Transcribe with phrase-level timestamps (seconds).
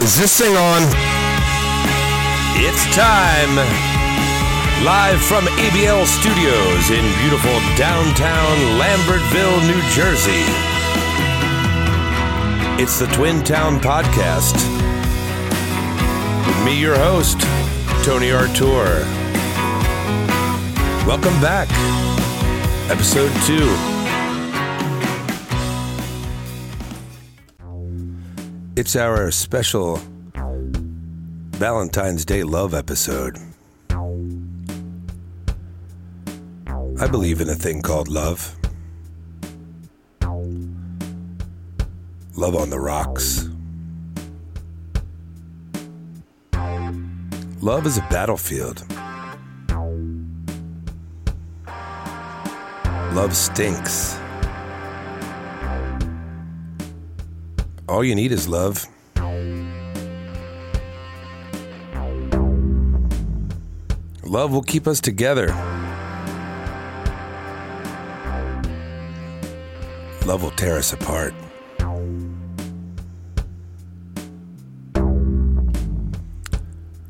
[0.00, 0.82] Is this thing on?
[2.56, 3.54] It's time.
[4.82, 10.46] Live from ABL Studios in beautiful downtown Lambertville, New Jersey.
[12.82, 14.54] It's the Twin Town Podcast.
[16.46, 17.38] With me, your host,
[18.02, 19.04] Tony Artur.
[21.06, 21.68] Welcome back.
[22.90, 23.99] Episode 2.
[28.80, 30.00] It's our special
[31.58, 33.36] Valentine's Day love episode.
[36.98, 38.56] I believe in a thing called love.
[42.36, 43.50] Love on the rocks.
[47.60, 48.82] Love is a battlefield.
[53.12, 54.19] Love stinks.
[57.90, 58.86] All you need is love.
[64.22, 65.48] Love will keep us together.
[70.24, 71.34] Love will tear us apart.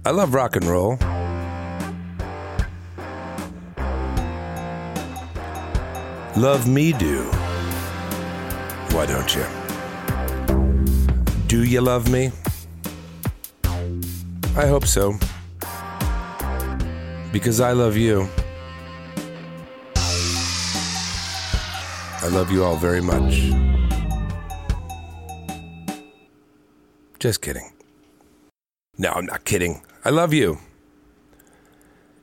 [0.07, 0.97] I love rock and roll.
[6.39, 7.25] Love me do.
[8.95, 9.60] Why don't you?
[11.51, 12.31] Do you love me?
[14.55, 15.19] I hope so.
[17.33, 18.29] Because I love you.
[22.23, 23.51] I love you all very much.
[27.19, 27.73] Just kidding.
[28.97, 29.83] No, I'm not kidding.
[30.05, 30.61] I love you.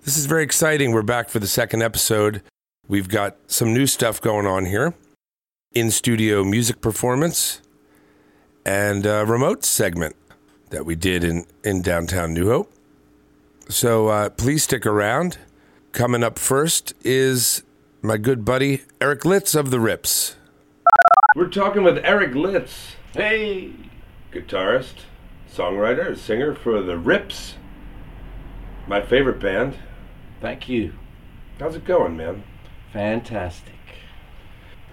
[0.05, 0.93] This is very exciting.
[0.93, 2.43] We're back for the second episode.
[2.87, 4.93] We've got some new stuff going on here
[5.73, 7.59] in studio music performance
[8.67, 10.13] and a remote segment
[10.71, 12.69] that we did in, in downtown New Hope.
[13.69, 15.37] So uh, please stick around.
[15.93, 17.63] Coming up first is
[18.01, 20.35] my good buddy Eric Litz of the Rips.
[21.33, 22.97] We're talking with Eric Litz.
[23.13, 23.71] Hey!
[24.33, 25.05] Guitarist,
[25.49, 27.55] songwriter, singer for the Rips.
[28.85, 29.77] My favorite band.
[30.41, 30.93] Thank you.
[31.57, 32.43] How's it going, man?
[32.91, 33.73] Fantastic.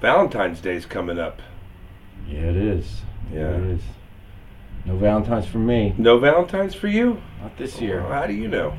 [0.01, 1.43] Valentine's Day's coming up.
[2.29, 3.03] Yeah, it is.
[3.33, 3.51] Yeah.
[3.51, 3.83] It is.
[4.85, 5.95] No Valentine's for me.
[5.97, 7.21] No Valentine's for you?
[7.41, 8.03] Not this year.
[8.03, 8.77] Well, how do you know?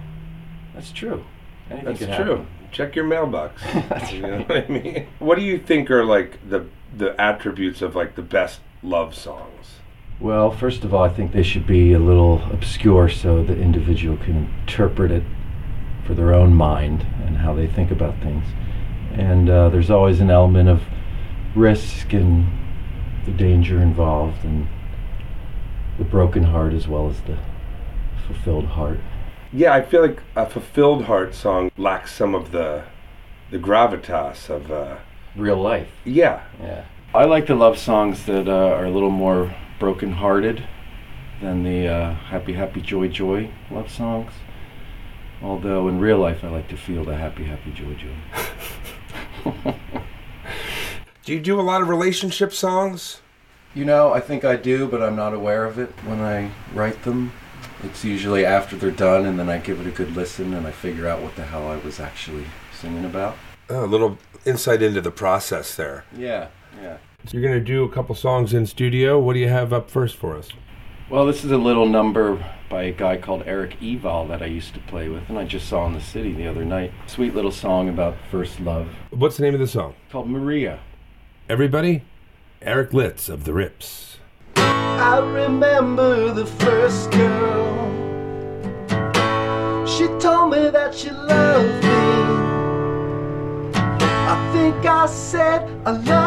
[0.74, 1.24] That's true.
[1.70, 2.36] Anything That's true.
[2.36, 2.48] happen.
[2.72, 3.62] Check your mailbox.
[3.90, 4.50] That's you know right.
[4.50, 5.08] what I mean?
[5.20, 9.80] What do you think are like the the attributes of like the best love songs?
[10.20, 14.16] Well, first of all, I think they should be a little obscure so the individual
[14.18, 15.24] can interpret it
[16.06, 18.46] for their own mind and how they think about things.
[19.14, 20.84] And uh, there's always an element of
[21.56, 22.48] risk and
[23.26, 24.68] the danger involved and
[25.98, 27.38] the broken heart as well as the
[28.28, 29.00] fulfilled heart.
[29.54, 32.84] Yeah, I feel like a fulfilled heart song lacks some of the
[33.52, 34.98] the gravitas of uh
[35.36, 35.90] Real life.
[36.06, 36.44] yeah.
[36.62, 36.86] Yeah.
[37.14, 40.64] I like the love songs that uh, are a little more broken-hearted
[41.42, 44.32] than the uh, happy, happy, joy, joy love songs.
[45.42, 49.76] Although in real life, I like to feel the happy, happy, joy, joy.
[51.26, 53.22] Do you do a lot of relationship songs?
[53.74, 57.04] you know, I think I do, but I'm not aware of it when I write
[57.04, 57.34] them.
[57.84, 60.72] It's usually after they're done, and then I give it a good listen, and I
[60.72, 62.46] figure out what the hell I was actually
[62.80, 63.36] singing about.
[63.70, 66.06] Oh, a little insight into the process there.
[66.16, 66.48] Yeah,
[66.82, 66.98] yeah.
[67.32, 69.20] You're gonna do a couple songs in studio.
[69.20, 70.50] What do you have up first for us?
[71.10, 74.74] Well, this is a little number by a guy called Eric Eval that I used
[74.76, 76.94] to play with, and I just saw in the city the other night.
[77.08, 79.96] Sweet little song about first love What's the name of the song?
[80.12, 80.80] called Maria.
[81.48, 82.02] Everybody,
[82.60, 84.18] Eric Litz of the Rips.
[84.56, 87.86] I remember the first girl.
[89.86, 92.00] She told me that she loved me.
[93.76, 96.25] I think I said, I love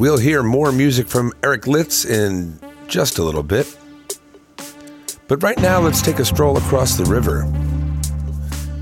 [0.00, 3.76] We'll hear more music from Eric Litz in just a little bit.
[5.28, 7.44] But right now, let's take a stroll across the river.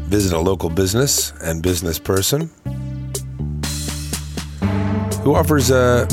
[0.06, 2.48] visit a local business and business person
[5.24, 6.06] who offers a,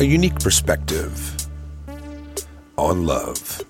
[0.00, 1.48] a unique perspective
[2.76, 3.62] on love.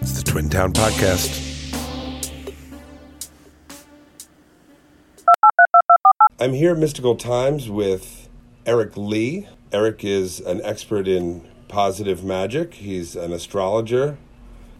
[0.00, 1.42] It's the Twin Town Podcast.
[6.40, 8.23] I'm here at Mystical Times with
[8.66, 9.46] Eric Lee.
[9.72, 14.16] Eric is an expert in positive magic, he's an astrologer.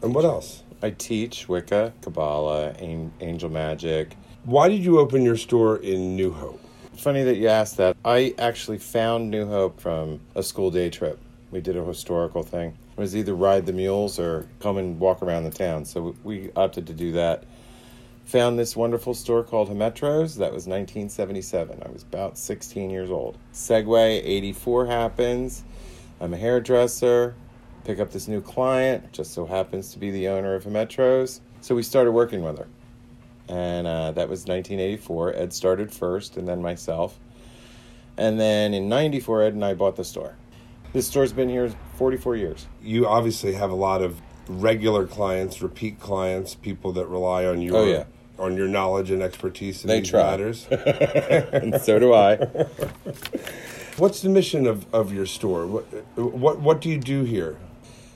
[0.00, 0.62] And what else?
[0.82, 4.16] I teach Wicca, Kabbalah, angel magic.
[4.44, 6.60] Why did you open your store in New Hope?
[6.96, 7.96] Funny that you asked that.
[8.04, 11.18] I actually found New Hope from a school day trip.
[11.50, 12.76] We did a historical thing.
[12.96, 15.84] It was either ride the mules or come and walk around the town.
[15.84, 17.44] So we opted to do that.
[18.26, 20.36] Found this wonderful store called Hemetros.
[20.38, 21.82] That was 1977.
[21.84, 23.36] I was about 16 years old.
[23.52, 25.62] Segway 84 happens.
[26.20, 27.34] I'm a hairdresser.
[27.84, 29.12] Pick up this new client.
[29.12, 31.40] Just so happens to be the owner of Hemetros.
[31.60, 32.66] So we started working with her.
[33.48, 35.34] And uh, that was 1984.
[35.34, 37.18] Ed started first, and then myself.
[38.16, 40.34] And then in 94, Ed and I bought the store.
[40.94, 42.66] This store's been here 44 years.
[42.80, 47.76] You obviously have a lot of regular clients, repeat clients, people that rely on your
[47.76, 48.04] Oh, yeah.
[48.38, 50.22] On your knowledge and expertise in They these try.
[50.22, 50.66] matters.
[50.70, 52.36] and so do I.
[53.96, 55.66] What's the mission of, of your store?
[55.66, 55.84] What,
[56.16, 57.56] what what do you do here?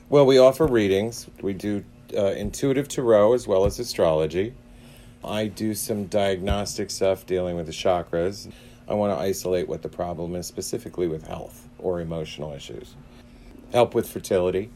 [0.08, 1.28] Well, we offer readings.
[1.40, 1.84] We do
[2.16, 4.54] uh, intuitive tarot as well as astrology.
[5.24, 8.50] I do some diagnostic stuff dealing with the chakras.
[8.88, 12.94] I want to isolate what the problem is specifically with health or emotional issues.
[13.72, 14.70] Help with fertility.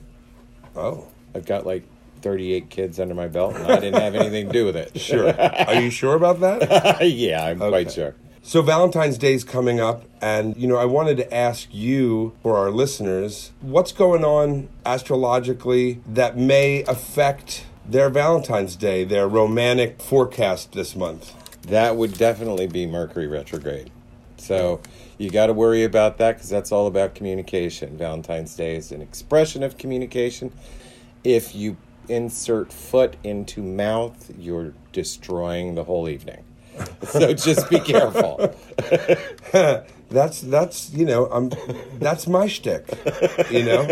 [0.77, 1.85] Oh, I've got like
[2.23, 4.99] 38 kids under my belt, and I didn't have anything to do with it.
[5.01, 5.39] sure.
[5.39, 7.07] Are you sure about that?
[7.11, 8.15] yeah, I'm quite sure.
[8.45, 12.57] So Valentine's Day is coming up, and you know I wanted to ask you for
[12.57, 20.73] our listeners, what's going on astrologically that may affect their Valentine's Day, their romantic forecast
[20.73, 21.35] this month?
[21.63, 23.93] That would definitely be Mercury retrograde.
[24.39, 24.81] So
[25.19, 27.97] you got to worry about that because that's all about communication.
[27.97, 30.53] Valentine's Day is an expression of communication.
[31.23, 31.77] If you
[32.13, 36.45] insert foot into mouth, you're destroying the whole evening.
[37.03, 38.55] So just be careful.
[40.13, 41.51] That's that's you know I'm
[41.99, 42.87] that's my shtick,
[43.51, 43.91] you know.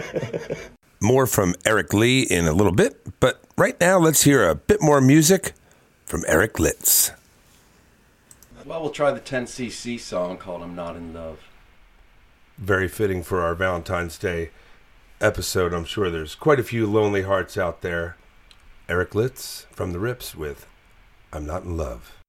[1.01, 4.83] More from Eric Lee in a little bit, but right now let's hear a bit
[4.83, 5.55] more music
[6.05, 7.13] from Eric Litz.
[8.67, 11.39] Well, we'll try the 10cc song called I'm Not in Love.
[12.59, 14.51] Very fitting for our Valentine's Day
[15.21, 15.73] episode.
[15.73, 18.17] I'm sure there's quite a few lonely hearts out there.
[18.89, 20.67] Eric Litz from the Rips with
[21.33, 22.20] I'm Not in Love.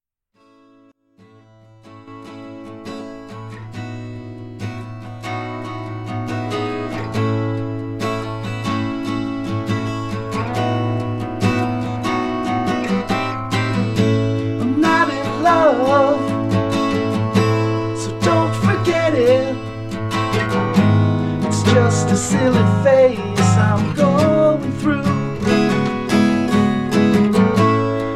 [22.21, 25.01] Silly phase I'm going through.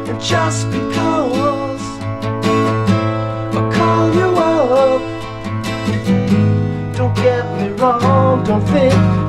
[0.08, 1.82] And just because
[3.52, 5.02] I call you up,
[6.96, 9.25] don't get me wrong, don't think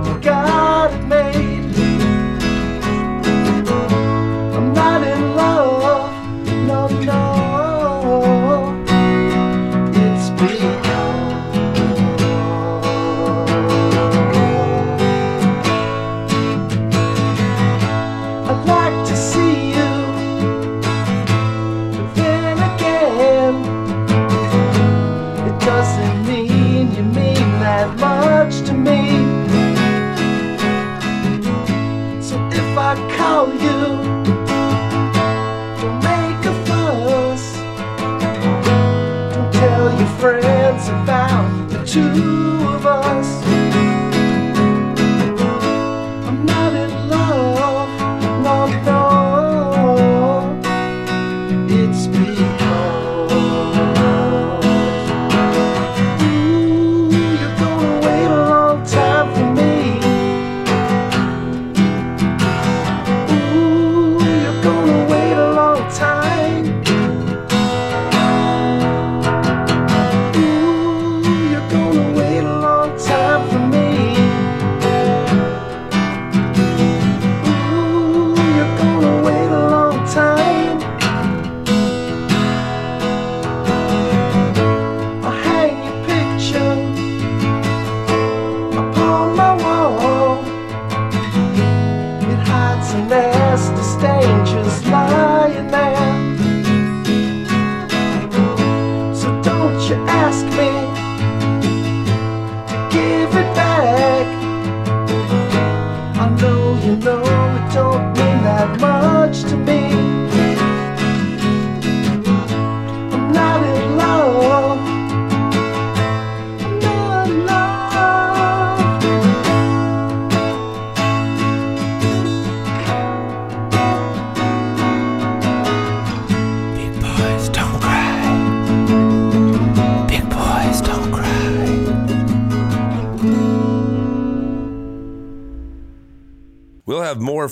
[93.99, 94.86] dangerous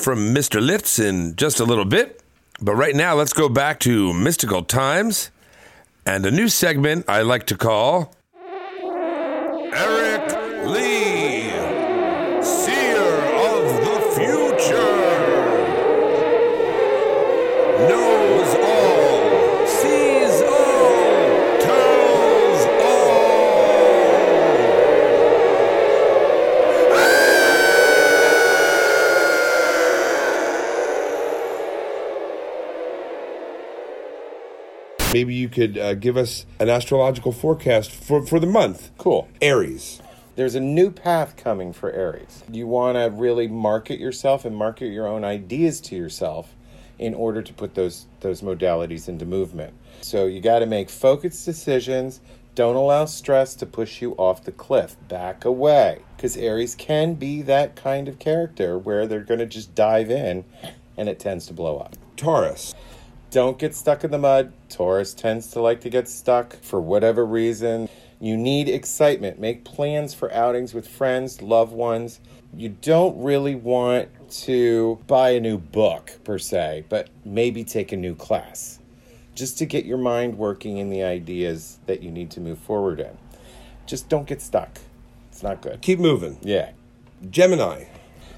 [0.06, 0.62] from Mr.
[0.62, 2.22] Litz in just a little bit.
[2.62, 5.32] But right now, let's go back to mystical times
[6.06, 8.14] and a new segment I like to call
[35.16, 38.92] Maybe you could uh, give us an astrological forecast for, for the month.
[38.98, 39.30] Cool.
[39.42, 40.02] Aries.
[40.36, 42.44] There's a new path coming for Aries.
[42.52, 46.54] You want to really market yourself and market your own ideas to yourself
[47.00, 49.74] in order to put those those modalities into movement.
[50.02, 52.20] So you got to make focused decisions.
[52.54, 54.98] Don't allow stress to push you off the cliff.
[55.08, 59.74] Back away because Aries can be that kind of character where they're going to just
[59.76, 60.44] dive in
[60.98, 61.96] and it tends to blow up.
[62.18, 62.76] Taurus.
[63.36, 64.54] Don't get stuck in the mud.
[64.70, 67.90] Taurus tends to like to get stuck for whatever reason.
[68.22, 69.42] You need excitement.
[69.42, 72.22] Make plans for outings with friends, loved ones.
[72.56, 74.08] You don't really want
[74.44, 78.80] to buy a new book per se, but maybe take a new class
[79.34, 83.02] just to get your mind working in the ideas that you need to move forward
[83.02, 83.18] in.
[83.86, 84.80] Just don't get stuck.
[85.30, 85.82] It's not good.
[85.82, 86.38] Keep moving.
[86.42, 86.72] Yeah.
[87.30, 87.84] Gemini.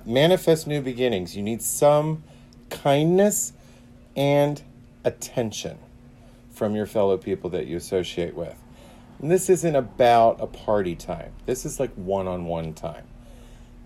[0.07, 1.37] Manifest new beginnings.
[1.37, 2.23] You need some
[2.71, 3.53] kindness
[4.15, 4.63] and
[5.03, 5.77] attention
[6.49, 8.55] from your fellow people that you associate with.
[9.19, 11.33] And this isn't about a party time.
[11.45, 13.05] This is like one on one time.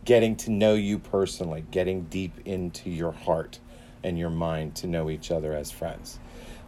[0.03, 3.59] Getting to know you personally, getting deep into your heart
[4.03, 6.19] and your mind to know each other as friends.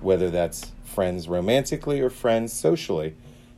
[0.02, 3.16] Whether that's friends romantically or friends socially,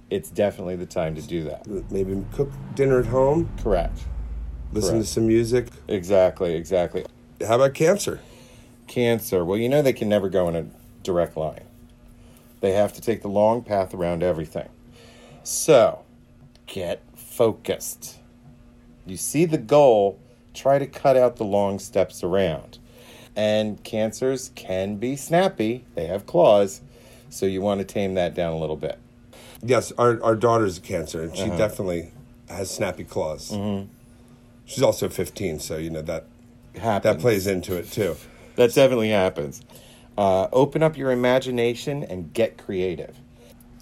[0.10, 1.68] it's definitely the time to do that.
[1.92, 3.50] Maybe cook dinner at home.
[3.62, 4.00] Correct.
[4.72, 5.06] Listen Correct.
[5.06, 5.68] to some music.
[5.88, 7.06] Exactly, exactly.
[7.46, 8.20] How about Cancer?
[8.88, 10.66] Cancer, well, you know they can never go in a
[11.04, 11.64] direct line.
[12.62, 14.70] They have to take the long path around everything.
[15.44, 16.00] So,
[16.68, 18.18] get focused.
[19.06, 20.20] You see the goal,
[20.54, 22.80] try to cut out the long steps around.
[23.36, 26.82] And cancers can be snappy, they have claws,
[27.30, 28.98] so you want to tame that down a little bit.
[29.62, 31.58] Yes, our, our daughter's a Cancer, and she Uh-huh.
[31.58, 32.12] definitely
[32.50, 33.52] has snappy claws.
[33.52, 33.88] Mm-hmm.
[34.66, 36.26] She's also 15, so you know that
[36.76, 37.04] Happens.
[37.16, 38.16] that plays into it too.
[38.56, 39.62] That definitely happens.
[40.18, 43.18] Uh, open up your imagination and get creative.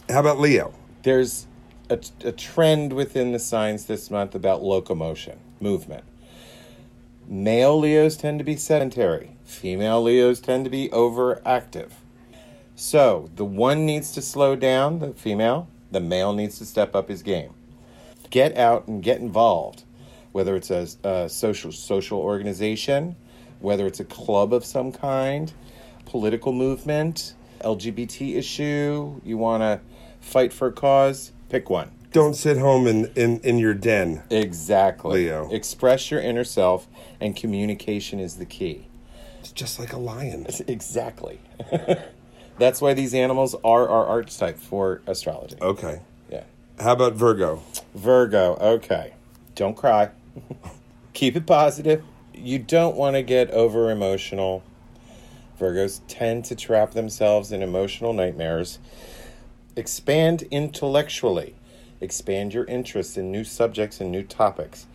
[0.10, 0.74] How about Leo?
[1.03, 1.48] there's
[1.89, 6.03] a, a trend within the signs this month about locomotion, movement.
[7.27, 11.92] Male Leos tend to be sedentary, female Leos tend to be overactive.
[12.75, 17.08] So the one needs to slow down, the female, the male needs to step up
[17.08, 17.53] his game.
[18.30, 19.84] Get out and get involved,
[20.32, 23.15] whether it's a, a social social organization,
[23.63, 25.53] whether it's a club of some kind,
[26.05, 29.79] political movement, LGBT issue, you want to
[30.20, 31.89] fight for a cause, pick one.
[32.12, 34.22] Don't sit home in, in, in your den.
[34.29, 35.25] Exactly.
[35.25, 35.50] Leo.
[35.50, 36.88] Express your inner self,
[37.20, 38.88] and communication is the key.
[39.39, 40.46] It's just like a lion.
[40.67, 41.39] Exactly.
[42.60, 45.55] That's why these animals are our archetype for astrology.
[45.62, 46.01] Okay.
[46.29, 46.43] Yeah.
[46.79, 47.63] How about Virgo?
[47.96, 49.13] Virgo, okay.
[49.55, 50.10] Don't cry.
[51.13, 52.03] Keep it positive.
[52.33, 54.63] You don't want to get over emotional.
[55.59, 58.79] Virgos tend to trap themselves in emotional nightmares.
[59.75, 61.55] Expand intellectually.
[62.01, 64.87] Expand your interests in new subjects and new topics.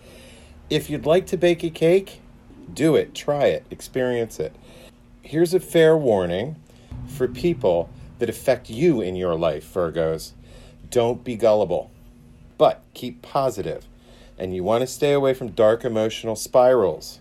[0.69, 2.21] If you'd like to bake a cake,
[2.73, 4.55] do it, try it, experience it.
[5.23, 6.57] Here's a fair warning
[7.07, 10.33] for people that affect you in your life, Virgos.
[10.91, 11.91] Don't be gullible
[12.59, 13.87] but keep positive.
[14.37, 17.21] And you want to stay away from dark emotional spirals.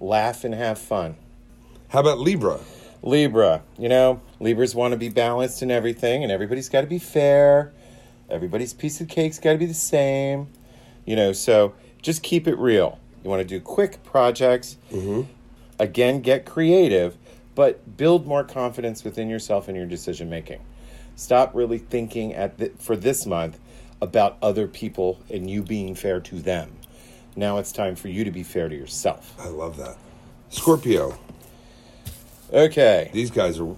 [0.00, 1.16] Laugh and have fun.
[1.88, 2.60] How about Libra?
[3.02, 6.98] Libra, you know, Libras want to be balanced in everything, and everybody's got to be
[6.98, 7.72] fair.
[8.28, 10.48] Everybody's piece of cake's got to be the same.
[11.04, 12.98] You know, so just keep it real.
[13.22, 14.76] You want to do quick projects.
[14.90, 15.30] Mm-hmm.
[15.78, 17.16] Again, get creative,
[17.54, 20.60] but build more confidence within yourself and your decision making.
[21.14, 23.58] Stop really thinking at the, for this month
[24.02, 26.76] about other people and you being fair to them.
[27.36, 29.34] Now it's time for you to be fair to yourself.
[29.38, 29.96] I love that.
[30.48, 31.18] Scorpio.
[32.52, 33.10] Okay.
[33.12, 33.76] These guys are.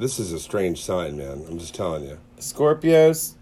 [0.00, 1.44] This is a strange sign, man.
[1.48, 2.18] I'm just telling you.
[2.40, 3.34] Scorpios,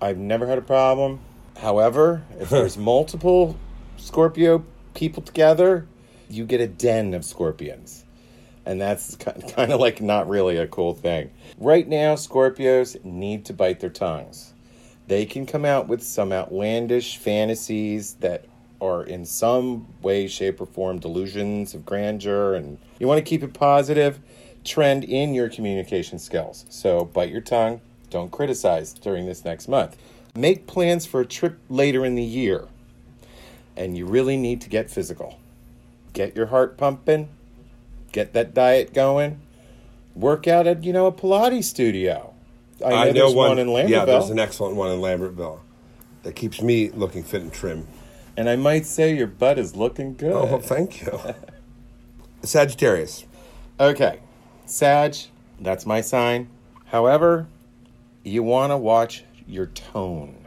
[0.00, 1.20] I've never had a problem.
[1.58, 3.56] However, if there's multiple
[3.98, 5.86] Scorpio people together,
[6.28, 8.04] you get a den of scorpions.
[8.66, 9.16] And that's
[9.54, 11.30] kind of like not really a cool thing.
[11.58, 14.52] Right now, Scorpios need to bite their tongues.
[15.06, 18.46] They can come out with some outlandish fantasies that
[18.82, 23.42] are in some way, shape, or form delusions of grandeur, and you want to keep
[23.42, 24.18] it positive,
[24.64, 26.66] trend in your communication skills.
[26.68, 29.96] So bite your tongue, don't criticize during this next month.
[30.34, 32.66] Make plans for a trip later in the year,
[33.76, 35.38] and you really need to get physical.
[36.12, 37.28] Get your heart pumping,
[38.10, 39.40] get that diet going,
[40.14, 42.34] work out at, you know, a Pilates studio.
[42.84, 43.88] I know, there's one, in Lambertville.
[43.88, 45.60] Yeah, there's an excellent one in Lambertville
[46.24, 47.86] that keeps me looking fit and trim.
[48.36, 50.32] And I might say your butt is looking good.
[50.32, 51.18] Oh, well, thank you.
[52.42, 53.24] Sagittarius.
[53.78, 54.20] Okay,
[54.66, 55.16] Sag,
[55.60, 56.48] that's my sign.
[56.86, 57.46] However,
[58.24, 60.44] you want to watch your tone,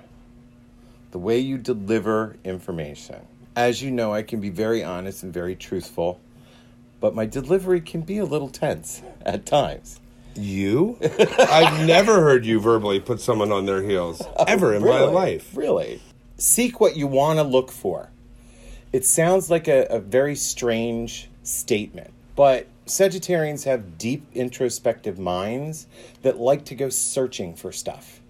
[1.11, 3.19] the way you deliver information.
[3.55, 6.19] As you know, I can be very honest and very truthful,
[6.99, 9.99] but my delivery can be a little tense at times.
[10.35, 10.97] You?
[11.39, 15.51] I've never heard you verbally put someone on their heels ever in my life.
[15.55, 16.01] Really.
[16.37, 18.09] Seek what you want to look for.
[18.91, 25.87] It sounds like a, a very strange statement, but Sagittarians have deep introspective minds
[26.21, 28.21] that like to go searching for stuff.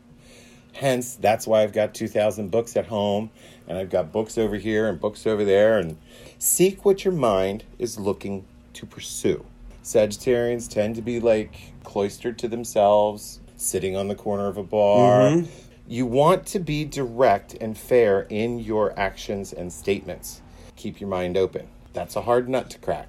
[0.74, 3.32] Hence, that's why I've got 2,000 books at home,
[3.68, 5.80] and I've got books over here and books over there.
[5.80, 5.98] And
[6.38, 9.46] seek what your mind is looking to pursue.
[9.84, 15.22] Sagittarians tend to be like cloistered to themselves, sitting on the corner of a bar.
[15.22, 15.65] Mm-hmm.
[15.88, 20.42] You want to be direct and fair in your actions and statements.
[20.76, 21.68] Keep your mind open.
[21.94, 23.08] That's a hard nut to crack.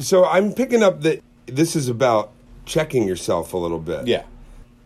[0.00, 2.32] So I'm picking up that this is about
[2.64, 4.06] checking yourself a little bit.
[4.06, 4.24] Yeah.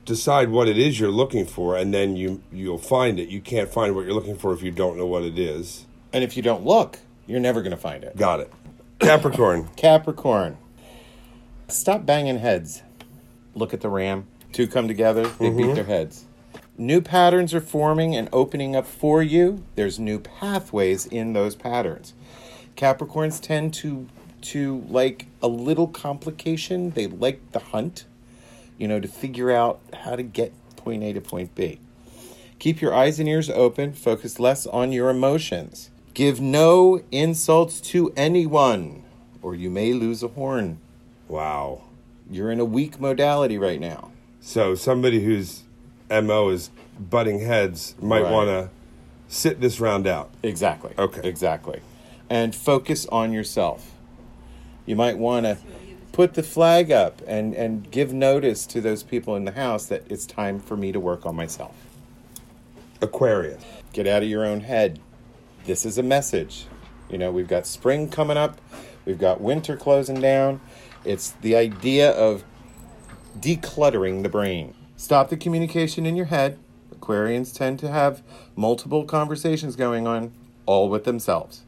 [0.05, 3.29] Decide what it is you're looking for, and then you you'll find it.
[3.29, 5.87] You can't find what you're looking for if you don't know what it is.
[6.13, 8.17] And if you don't look, you're never going to find it.
[8.17, 8.53] Got it.
[8.99, 9.69] Capricorn.
[9.77, 10.57] Capricorn.
[11.69, 12.83] Stop banging heads.
[13.55, 14.27] Look at the ram.
[14.53, 15.75] Two come together, they beat mm-hmm.
[15.75, 16.25] their heads.
[16.81, 19.65] New patterns are forming and opening up for you.
[19.75, 22.15] There's new pathways in those patterns.
[22.77, 24.07] Capricorns tend to
[24.43, 26.91] to like a little complication.
[26.91, 28.05] They like the hunt,
[28.79, 31.81] you know, to figure out how to get point A to point B.
[32.61, 35.91] Keep your eyes and ears open, focus less on your emotions.
[36.15, 39.03] Give no insults to anyone,
[39.43, 40.79] or you may lose a horn.
[41.27, 41.83] Wow.
[42.31, 44.13] You're in a weak modality right now.
[44.41, 45.65] So somebody whose
[46.11, 48.33] mo is butting heads might Right.
[48.33, 48.71] want to
[49.29, 50.31] sit this round out.
[50.43, 50.93] Exactly.
[50.99, 51.21] Okay.
[51.29, 51.81] Exactly.
[52.31, 53.93] And focus on yourself.
[54.87, 55.59] You might want to
[56.13, 60.03] put the flag up and, and give notice to those people in the house that
[60.11, 61.75] it's time for me to work on myself.
[63.01, 63.63] Aquarius.
[63.93, 64.99] Get out of your own head.
[65.65, 66.67] This is a message.
[67.11, 68.61] You know, we've got spring coming up,
[69.05, 70.61] we've got winter closing down.
[71.05, 72.45] It's the idea of
[73.39, 74.75] decluttering the brain.
[74.99, 76.59] Stop the communication in your head.
[76.93, 78.21] Aquarians tend to have
[78.57, 80.33] multiple conversations going on,
[80.67, 81.63] all with themselves.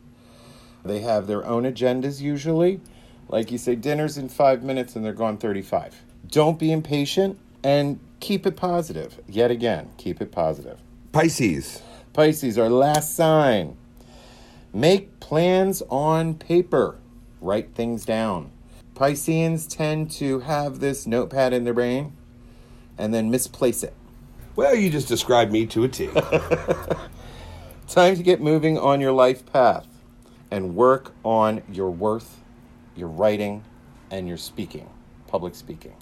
[0.85, 2.81] They have their own agendas usually.
[3.29, 6.03] Like you say, dinner's in five minutes and they're gone 35.
[6.29, 9.21] Don't be impatient and keep it positive.
[9.29, 10.81] Yet again, keep it positive.
[11.13, 11.83] Pisces.
[12.13, 13.77] Pisces, our last sign.
[14.75, 16.99] Make plans on paper.
[17.41, 18.51] Write things down.
[18.97, 22.17] Pisceans tend to have this notepad in their brain
[23.01, 23.95] and then misplace it.
[24.55, 26.09] Well, you just described me to a T.
[27.89, 29.87] Time to get moving on your life path
[30.51, 32.41] and work on your worth,
[32.95, 33.65] your writing,
[34.11, 34.89] and your speaking,
[35.27, 35.95] public speaking.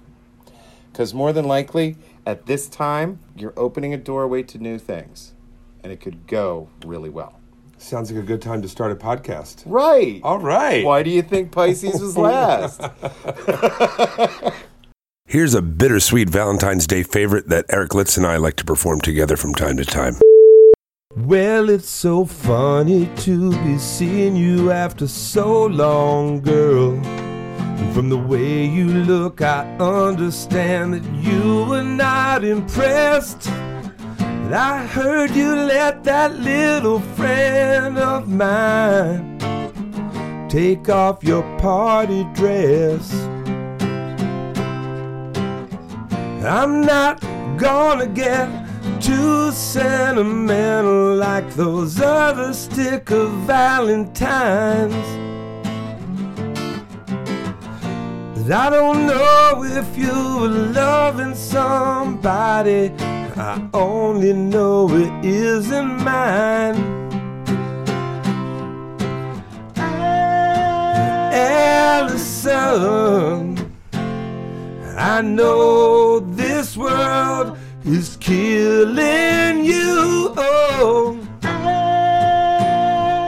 [0.90, 5.34] Because more than likely, at this time, you're opening a doorway to new things,
[5.84, 7.38] and it could go really well.
[7.76, 9.62] Sounds like a good time to start a podcast.
[9.64, 10.20] Right.
[10.24, 10.84] All right.
[10.84, 12.80] Why do you think Pisces was last?
[15.30, 19.36] Here's a bittersweet Valentine's Day favorite that Eric Litz and I like to perform together
[19.36, 20.14] from time to time.
[21.16, 26.94] Well, it's so funny to be seeing you after so long, girl.
[27.04, 33.50] And from the way you look, I understand that you were not impressed.
[33.50, 39.38] And I heard you let that little friend of mine
[40.48, 43.12] take off your party dress.
[46.44, 47.20] I'm not
[47.56, 48.48] gonna get
[49.00, 54.94] too sentimental like those other sticker valentines.
[58.50, 62.92] I don't know if you were loving somebody.
[63.36, 66.76] I only know it isn't mine.
[72.50, 73.47] Alison.
[75.00, 80.34] I know this world is killing you.
[80.36, 81.16] Oh,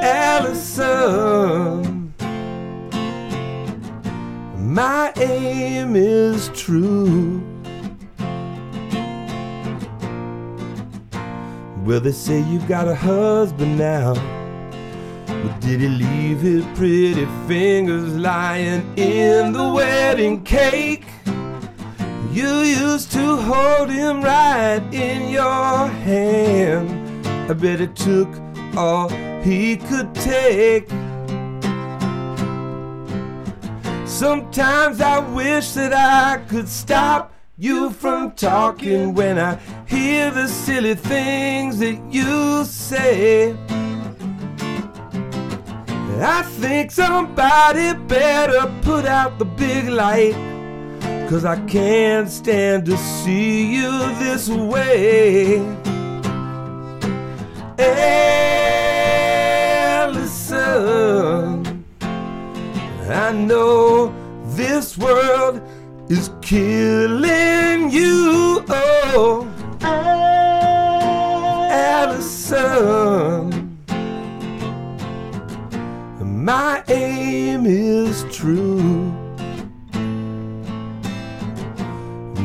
[0.02, 2.12] Alison.
[4.58, 7.40] My aim is true.
[11.84, 14.14] Well, they say you got a husband now.
[15.26, 21.04] But did he leave his pretty fingers lying in the wedding cake?
[22.32, 27.26] You used to hold him right in your hand.
[27.50, 28.28] I bet it took
[28.76, 29.08] all
[29.42, 30.88] he could take.
[34.06, 40.94] Sometimes I wish that I could stop you from talking when I hear the silly
[40.94, 43.56] things that you say.
[46.22, 50.49] I think somebody better put out the big light.
[51.30, 55.60] Cause I can't stand to see you this way.
[60.00, 61.84] Alison,
[63.08, 64.12] I know
[64.56, 65.62] this world
[66.08, 68.64] is killing you.
[68.68, 69.48] Oh,
[69.82, 71.68] oh.
[71.70, 72.99] Alison,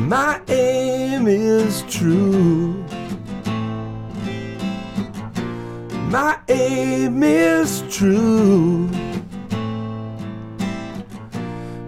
[0.06, 2.74] My aim is true.
[6.08, 8.86] My aim is true.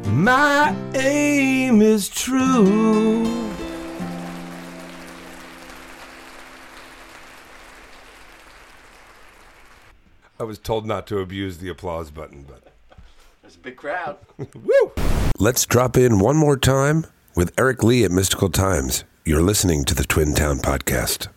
[0.06, 3.24] My aim is true.
[10.40, 12.72] I was told not to abuse the applause button, but
[13.42, 14.16] There's a big crowd.
[14.38, 14.92] woo!
[15.38, 17.06] Let's drop in one more time
[17.38, 19.04] with Eric Lee at Mystical Times.
[19.24, 21.28] You're listening to the Twin Town Podcast.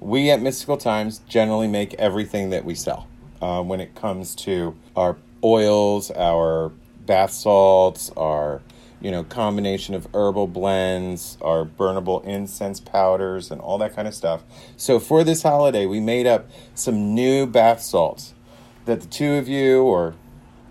[0.00, 3.08] We at Mystical Times generally make everything that we sell.
[3.40, 6.72] Uh, when it comes to our oils, our
[7.06, 8.60] bath salts, our
[9.00, 14.14] you know combination of herbal blends, our burnable incense powders, and all that kind of
[14.14, 14.42] stuff.
[14.76, 18.34] So for this holiday, we made up some new bath salts
[18.84, 20.14] that the two of you or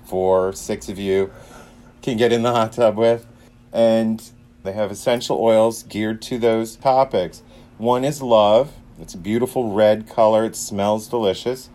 [0.05, 1.33] four, six of you
[2.03, 3.25] can get in the hot tub with.
[3.73, 4.23] And
[4.63, 7.43] they have essential oils geared to those topics.
[7.77, 8.71] One is love.
[8.99, 10.45] It's a beautiful red color.
[10.45, 11.69] It smells delicious.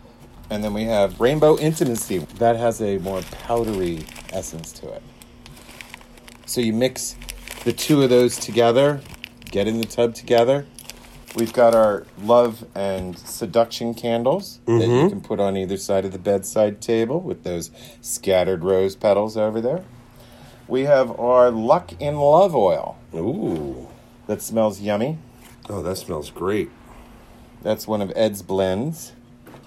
[0.49, 2.19] And then we have rainbow intimacy.
[2.39, 5.03] That has a more powdery essence to it.
[6.47, 7.17] So you mix
[7.65, 9.03] the two of those together,
[9.51, 10.67] get in the tub together.
[11.37, 15.09] We've got our love and seduction candles that you mm-hmm.
[15.09, 19.61] can put on either side of the bedside table with those scattered rose petals over
[19.61, 19.85] there.
[20.69, 23.89] We have our luck in love oil Ooh.
[24.27, 25.19] that smells yummy.
[25.69, 26.71] Oh, that smells great.
[27.63, 29.13] That's one of Ed's blends.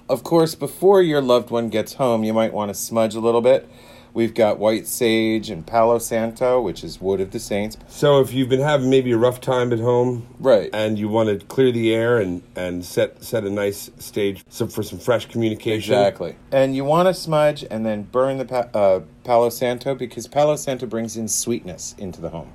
[0.07, 3.41] Of course, before your loved one gets home, you might want to smudge a little
[3.41, 3.67] bit.
[4.13, 7.77] We've got white sage and Palo Santo, which is wood of the saints.
[7.87, 10.69] So if you've been having maybe a rough time at home, Right.
[10.73, 14.67] and you want to clear the air and, and set set a nice stage some,
[14.67, 16.35] for some fresh communication, Exactly.
[16.51, 20.57] And you want to smudge and then burn the pa- uh, Palo Santo because Palo
[20.57, 22.51] Santo brings in sweetness into the home.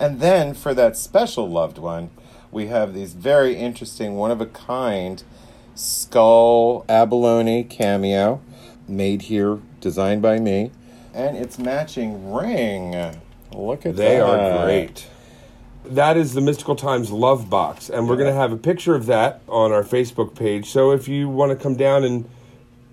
[0.00, 2.08] And then for that special loved one,
[2.50, 5.22] we have these very interesting, one of a kind
[5.74, 8.40] skull abalone cameo
[8.86, 10.70] made here, designed by me.
[11.14, 12.92] And it's matching ring.
[13.52, 14.08] Look at They that.
[14.08, 15.06] They are great.
[15.84, 19.06] That is the Mystical Times Love Box, and we're going to have a picture of
[19.06, 20.68] that on our Facebook page.
[20.68, 22.28] So if you want to come down and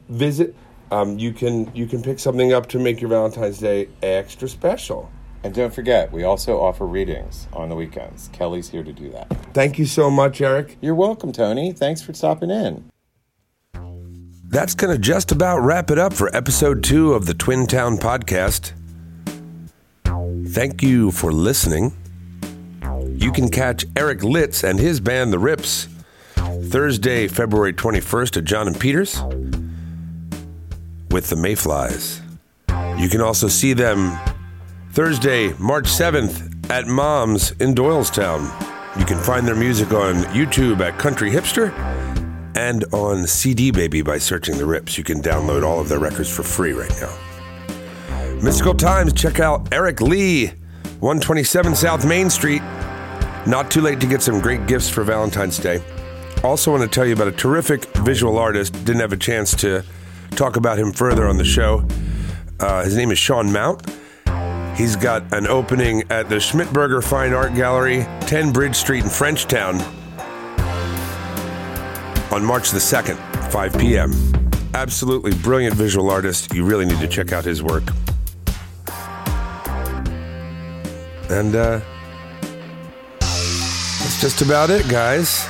[0.07, 0.55] visit,
[0.91, 5.11] um, you can you can pick something up to make your Valentine's Day extra special.
[5.43, 8.29] And don't forget, we also offer readings on the weekends.
[8.29, 9.29] Kelly's here to do that.
[9.53, 10.77] Thank you so much, Eric.
[10.81, 11.71] You're welcome, Tony.
[11.71, 12.89] Thanks for stopping in.
[14.47, 17.97] That's going to just about wrap it up for episode two of the Twin Town
[17.97, 18.73] Podcast.
[20.49, 21.93] Thank you for listening.
[23.09, 25.87] You can catch Eric Litz and his band, The Rips,
[26.35, 29.21] Thursday, February 21st at John and Peters
[31.09, 32.21] with the Mayflies.
[32.97, 34.17] You can also see them
[34.91, 38.43] Thursday, March 7th at Mom's in Doylestown.
[38.97, 41.73] You can find their music on YouTube at Country Hipster
[42.55, 44.97] and on CD Baby by searching the Rips.
[44.97, 47.15] You can download all of their records for free right now.
[48.41, 50.47] Mystical Times, check out Eric Lee,
[50.99, 52.61] 127 South Main Street.
[53.45, 55.83] Not too late to get some great gifts for Valentine's Day.
[56.43, 58.73] Also, want to tell you about a terrific visual artist.
[58.85, 59.83] Didn't have a chance to
[60.31, 61.87] talk about him further on the show.
[62.59, 63.83] Uh, his name is Sean Mount.
[64.77, 69.79] He's got an opening at the Schmidberger Fine Art Gallery, 10 Bridge Street in Frenchtown
[72.35, 73.15] on March the 2nd,
[73.49, 74.11] 5 p.m.
[74.73, 76.53] Absolutely brilliant visual artist.
[76.53, 77.83] You really need to check out his work.
[81.29, 81.79] And uh,
[83.21, 85.47] that's just about it, guys.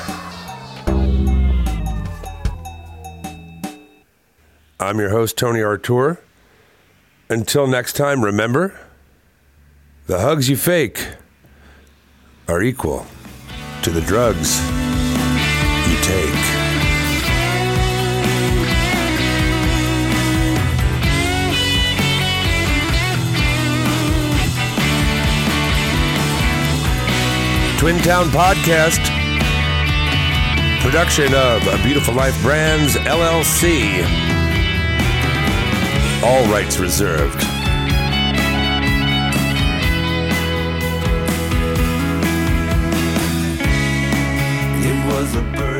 [4.79, 6.19] I'm your host, Tony Artur.
[7.29, 8.79] Until next time, remember
[10.05, 11.03] the hugs you fake
[12.47, 13.07] are equal
[13.81, 14.59] to the drugs
[15.89, 16.74] you take.
[27.85, 28.97] Twin Town Podcast,
[30.81, 34.01] production of Beautiful Life Brands LLC.
[36.23, 37.43] All rights reserved.
[44.83, 45.74] It was a bird.